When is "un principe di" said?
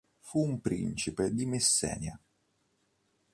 0.41-1.45